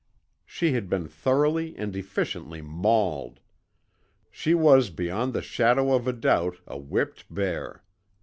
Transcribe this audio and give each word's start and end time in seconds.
She 0.47 0.73
had 0.73 0.89
been 0.89 1.07
thoroughly 1.07 1.77
and 1.77 1.95
efficiently 1.95 2.59
mauled. 2.59 3.39
She 4.31 4.55
was 4.55 4.89
beyond 4.89 5.31
the 5.33 5.43
shadow 5.43 5.93
of 5.93 6.07
a 6.07 6.11
doubt 6.13 6.57
a 6.65 6.75
whipped 6.79 7.31
bear. 7.31 7.83